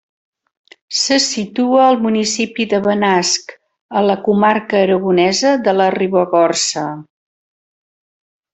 Se 0.99 1.17
situa 1.25 1.83
al 1.87 1.99
municipi 2.05 2.65
de 2.71 2.79
Benasc, 2.87 3.53
a 4.01 4.03
la 4.07 4.15
comarca 4.29 4.81
aragonesa 4.87 5.53
de 5.69 5.77
la 5.79 5.91
Ribagorça. 5.99 6.89